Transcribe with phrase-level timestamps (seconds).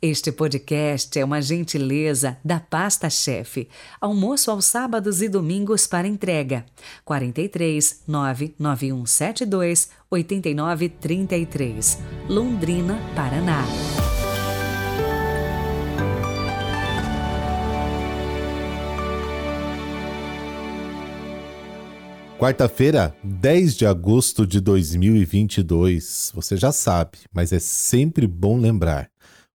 [0.00, 3.68] Este podcast é uma gentileza da Pasta Chefe.
[4.00, 6.64] Almoço aos sábados e domingos para entrega.
[7.04, 11.98] 43 99172 8933,
[12.28, 13.64] Londrina, Paraná.
[22.38, 26.30] Quarta-feira, 10 de agosto de 2022.
[26.32, 29.10] Você já sabe, mas é sempre bom lembrar.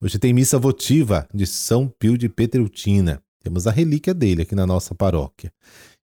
[0.00, 3.20] Hoje tem missa votiva de São Pio de Petreutina.
[3.42, 5.52] Temos a relíquia dele aqui na nossa paróquia.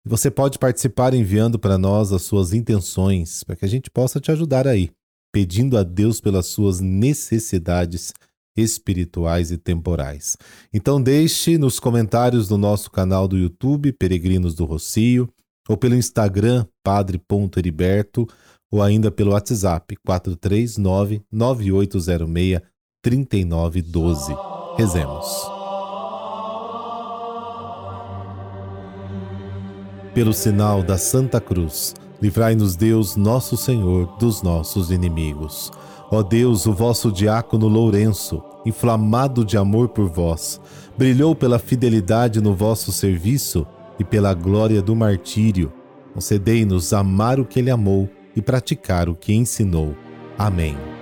[0.05, 4.19] E você pode participar enviando para nós as suas intenções, para que a gente possa
[4.19, 4.91] te ajudar aí,
[5.33, 8.11] pedindo a Deus pelas suas necessidades
[8.57, 10.35] espirituais e temporais.
[10.73, 15.29] Então deixe nos comentários do nosso canal do YouTube, Peregrinos do Rocio,
[15.69, 18.27] ou pelo Instagram, padre.heriberto,
[18.69, 22.74] ou ainda pelo WhatsApp 439 9806
[23.05, 24.35] 3912.
[24.75, 25.27] Rezemos.
[30.11, 35.71] Pelo sinal da Santa Cruz, livrai-nos Deus, nosso Senhor, dos nossos inimigos.
[36.09, 40.59] Ó Deus, o vosso diácono Lourenço, inflamado de amor por vós,
[40.97, 43.67] brilhou pela fidelidade no vosso serviço
[43.99, 45.71] e pela glória do martírio.
[46.11, 49.95] Concedei-nos amar o que ele amou e praticar o que ensinou.
[50.39, 50.94] Amém.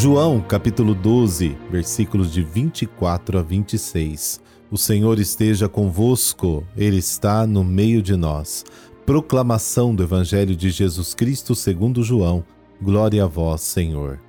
[0.00, 4.40] João capítulo 12, versículos de 24 a 26.
[4.70, 8.64] O Senhor esteja convosco, Ele está no meio de nós.
[9.04, 12.44] Proclamação do Evangelho de Jesus Cristo segundo João.
[12.80, 14.20] Glória a vós, Senhor.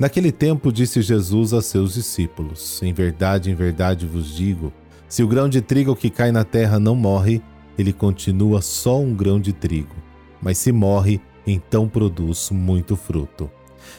[0.00, 4.72] Naquele tempo disse Jesus a seus discípulos: Em verdade, em verdade vos digo:
[5.08, 7.40] se o grão de trigo que cai na terra não morre,
[7.78, 9.94] ele continua só um grão de trigo.
[10.42, 13.48] Mas se morre, então produz muito fruto.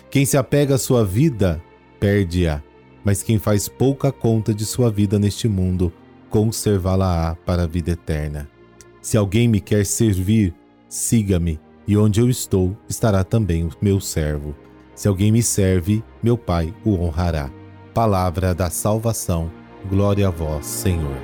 [0.09, 1.61] Quem se apega à sua vida,
[1.99, 2.61] perde-a.
[3.03, 5.93] Mas quem faz pouca conta de sua vida neste mundo,
[6.29, 8.49] conservá-la-á para a vida eterna.
[9.01, 10.53] Se alguém me quer servir,
[10.89, 14.55] siga-me, e onde eu estou, estará também o meu servo.
[14.95, 17.51] Se alguém me serve, meu Pai o honrará.
[17.93, 19.51] Palavra da salvação.
[19.87, 21.17] Glória a vós, Senhor.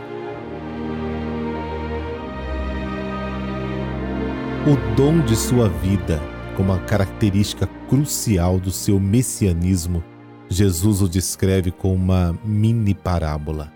[4.67, 6.21] O dom de sua vida,
[6.61, 10.03] como a característica crucial do seu messianismo,
[10.47, 13.73] Jesus o descreve com uma mini parábola.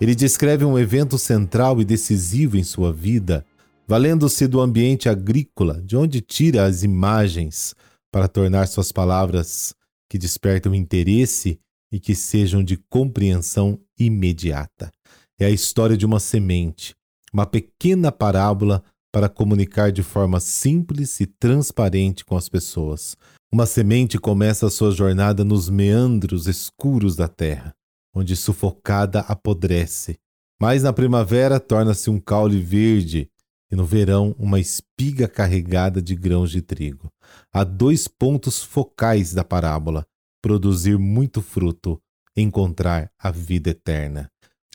[0.00, 3.44] Ele descreve um evento central e decisivo em sua vida,
[3.88, 7.74] valendo-se do ambiente agrícola, de onde tira as imagens
[8.12, 9.74] para tornar suas palavras
[10.08, 11.58] que despertam interesse
[11.90, 14.92] e que sejam de compreensão imediata.
[15.40, 16.94] É a história de uma semente,
[17.32, 18.80] uma pequena parábola
[19.12, 23.14] para comunicar de forma simples e transparente com as pessoas.
[23.52, 27.74] Uma semente começa a sua jornada nos meandros escuros da terra,
[28.14, 30.18] onde sufocada apodrece,
[30.58, 33.28] mas na primavera torna-se um caule verde
[33.70, 37.10] e no verão uma espiga carregada de grãos de trigo.
[37.52, 40.06] Há dois pontos focais da parábola:
[40.42, 42.00] produzir muito fruto,
[42.36, 44.30] encontrar a vida eterna.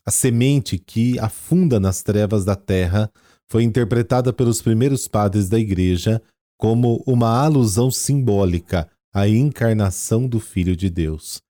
[0.05, 3.11] A semente que afunda nas trevas da terra
[3.49, 6.21] foi interpretada pelos primeiros padres da Igreja
[6.59, 11.41] como uma alusão simbólica à encarnação do Filho de Deus.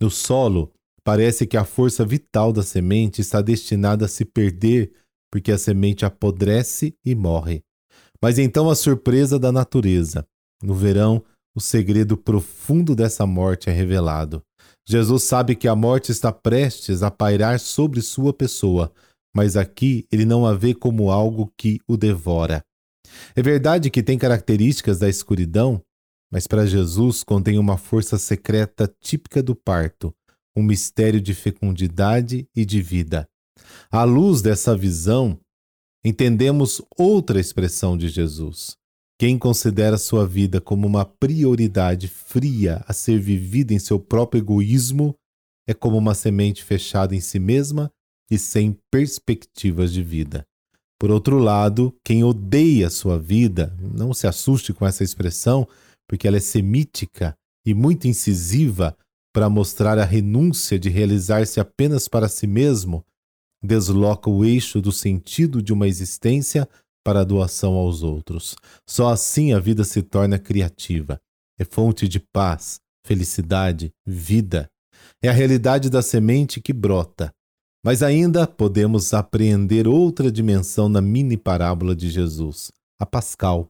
[0.00, 0.72] No solo,
[1.04, 4.92] parece que a força vital da semente está destinada a se perder
[5.30, 7.62] porque a semente apodrece e morre.
[8.22, 10.26] Mas então a surpresa da natureza.
[10.62, 11.22] No verão,
[11.54, 14.42] o segredo profundo dessa morte é revelado.
[14.86, 18.92] Jesus sabe que a morte está prestes a pairar sobre sua pessoa,
[19.34, 22.64] mas aqui ele não a vê como algo que o devora.
[23.34, 25.82] É verdade que tem características da escuridão,
[26.30, 30.14] mas para Jesus contém uma força secreta típica do parto,
[30.56, 33.28] um mistério de fecundidade e de vida.
[33.90, 35.38] À luz dessa visão,
[36.04, 38.76] entendemos outra expressão de Jesus.
[39.18, 45.14] Quem considera sua vida como uma prioridade fria a ser vivida em seu próprio egoísmo
[45.68, 47.90] é como uma semente fechada em si mesma
[48.30, 50.46] e sem perspectivas de vida.
[50.98, 55.66] Por outro lado, quem odeia sua vida, não se assuste com essa expressão,
[56.08, 57.34] porque ela é semítica
[57.66, 58.96] e muito incisiva
[59.34, 63.04] para mostrar a renúncia de realizar-se apenas para si mesmo,
[63.62, 66.68] desloca o eixo do sentido de uma existência
[67.04, 68.54] para a doação aos outros.
[68.88, 71.20] Só assim a vida se torna criativa.
[71.58, 74.70] É fonte de paz, felicidade, vida.
[75.22, 77.32] É a realidade da semente que brota.
[77.84, 83.68] Mas ainda podemos apreender outra dimensão na mini parábola de Jesus, a pascal.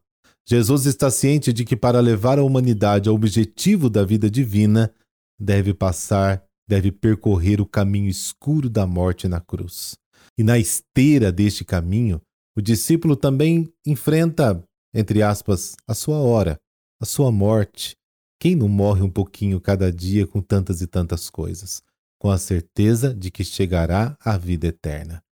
[0.49, 4.94] Jesus está ciente de que para levar a humanidade ao objetivo da vida divina,
[5.37, 9.96] deve passar, deve percorrer o caminho escuro da morte na cruz.
[10.38, 12.20] E na esteira deste caminho,
[12.56, 14.62] o discípulo também enfrenta,
[14.94, 16.56] entre aspas, a sua hora,
[17.02, 17.96] a sua morte.
[18.40, 21.82] Quem não morre um pouquinho cada dia com tantas e tantas coisas,
[22.25, 25.23] com a certeza de que chegará à vida eterna?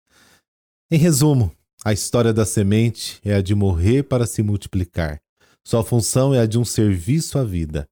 [0.91, 1.51] Em resumo,
[1.83, 5.19] a história da semente é a de morrer para se multiplicar.
[5.67, 7.89] Sua função é a de um serviço à vida.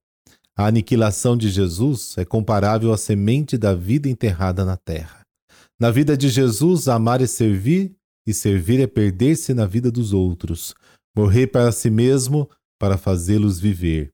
[0.55, 5.25] A aniquilação de Jesus é comparável à semente da vida enterrada na terra.
[5.79, 7.95] Na vida de Jesus, amar é servir,
[8.27, 10.75] e servir é perder-se na vida dos outros,
[11.17, 14.11] morrer para si mesmo para fazê-los viver.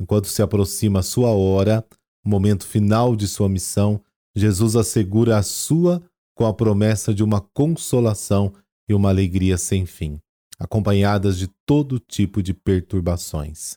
[0.00, 1.84] Enquanto se aproxima a sua hora,
[2.24, 4.02] o momento final de sua missão,
[4.34, 6.02] Jesus assegura a sua
[6.34, 8.52] com a promessa de uma consolação
[8.88, 10.18] e uma alegria sem fim,
[10.58, 13.76] acompanhadas de todo tipo de perturbações.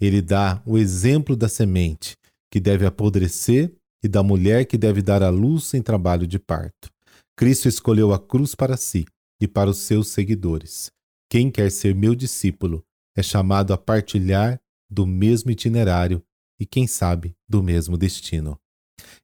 [0.00, 2.16] Ele dá o exemplo da semente,
[2.50, 3.72] que deve apodrecer,
[4.02, 6.88] e da mulher que deve dar à luz em trabalho de parto.
[7.36, 9.04] Cristo escolheu a cruz para si
[9.40, 10.90] e para os seus seguidores.
[11.28, 12.84] Quem quer ser meu discípulo
[13.16, 16.22] é chamado a partilhar do mesmo itinerário
[16.60, 18.56] e, quem sabe, do mesmo destino.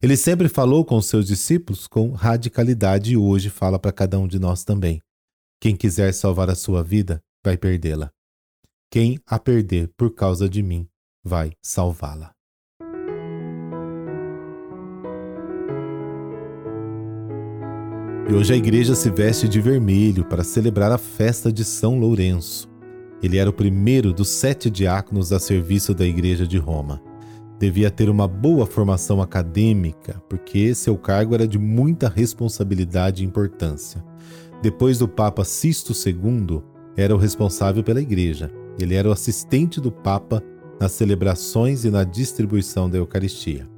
[0.00, 4.38] Ele sempre falou com seus discípulos com radicalidade e hoje fala para cada um de
[4.38, 5.00] nós também.
[5.60, 8.10] Quem quiser salvar a sua vida, vai perdê-la.
[8.90, 10.88] Quem a perder por causa de mim,
[11.24, 12.32] vai salvá-la.
[18.28, 22.68] E hoje a igreja se veste de vermelho para celebrar a festa de São Lourenço.
[23.22, 27.11] Ele era o primeiro dos sete diáconos a serviço da igreja de Roma.
[27.62, 34.04] Devia ter uma boa formação acadêmica, porque seu cargo era de muita responsabilidade e importância.
[34.60, 36.60] Depois do Papa Sisto II,
[36.96, 38.50] era o responsável pela igreja.
[38.80, 40.42] Ele era o assistente do Papa
[40.80, 43.70] nas celebrações e na distribuição da Eucaristia.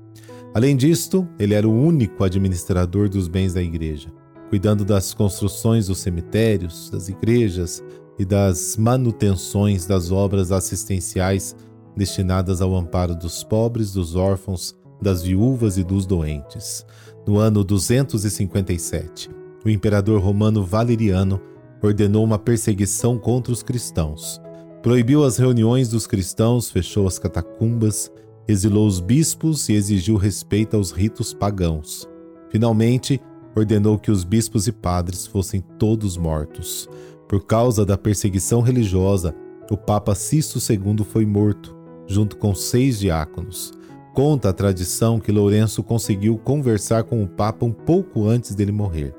[0.55, 4.11] Além disto, ele era o único administrador dos bens da igreja,
[4.49, 7.85] cuidando das construções dos cemitérios, das igrejas
[8.19, 11.55] e das manutenções das obras assistenciais
[11.96, 16.85] destinadas ao amparo dos pobres, dos órfãos, das viúvas e dos doentes.
[17.26, 19.31] No ano 257,
[19.64, 21.41] o imperador romano Valeriano
[21.82, 24.41] ordenou uma perseguição contra os cristãos.
[24.82, 28.11] Proibiu as reuniões dos cristãos, fechou as catacumbas,
[28.46, 32.08] exilou os bispos e exigiu respeito aos ritos pagãos.
[32.50, 33.20] Finalmente,
[33.56, 36.88] ordenou que os bispos e padres fossem todos mortos.
[37.29, 39.35] Por causa da perseguição religiosa,
[39.70, 41.75] o Papa Sisto II foi morto,
[42.06, 43.73] junto com seis diáconos.
[44.15, 49.15] Conta a tradição que Lourenço conseguiu conversar com o Papa um pouco antes dele morrer.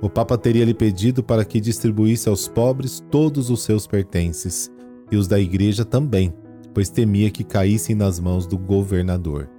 [0.00, 4.70] O Papa teria lhe pedido para que distribuísse aos pobres todos os seus pertences,
[5.12, 6.32] e os da igreja também,
[6.72, 9.50] pois temia que caíssem nas mãos do governador.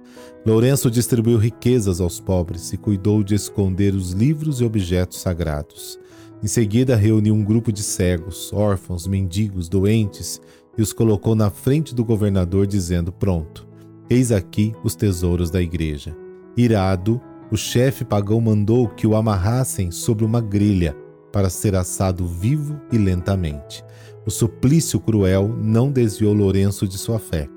[0.44, 6.00] Lourenço distribuiu riquezas aos pobres e cuidou de esconder os livros e objetos sagrados.
[6.42, 10.40] Em seguida, reuniu um grupo de cegos, órfãos, mendigos, doentes
[10.76, 13.66] e os colocou na frente do governador, dizendo: Pronto,
[14.08, 16.16] eis aqui os tesouros da igreja.
[16.56, 17.20] Irado,
[17.50, 20.96] o chefe pagão mandou que o amarrassem sobre uma grelha
[21.32, 23.84] para ser assado vivo e lentamente.
[24.26, 27.48] O suplício cruel não desviou Lourenço de sua fé.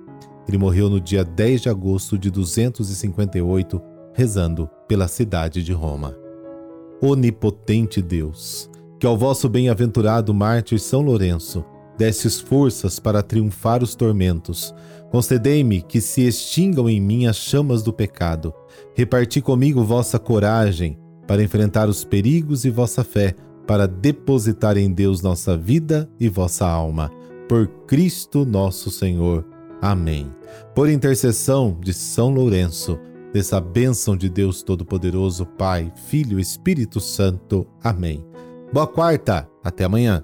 [0.48, 3.82] Ele morreu no dia 10 de agosto de 258,
[4.14, 6.18] rezando pela cidade de Roma.
[7.02, 8.70] Onipotente Deus,
[9.00, 11.66] que ao vosso bem-aventurado mártir São Lourenço
[11.98, 14.74] desses forças para triunfar os tormentos,
[15.12, 18.54] concedei-me que se extingam em mim as chamas do pecado
[18.94, 20.98] Reparti comigo vossa coragem
[21.28, 23.36] para enfrentar os perigos e vossa fé
[23.68, 27.12] para depositar em Deus nossa vida e vossa alma.
[27.50, 29.46] Por Cristo nosso Senhor.
[29.82, 30.32] Amém.
[30.74, 32.98] Por intercessão de São Lourenço,
[33.34, 37.68] dessa bênção de Deus Todo-Poderoso, Pai, Filho e Espírito Santo.
[37.84, 38.24] Amém.
[38.72, 40.24] Boa quarta, até amanhã.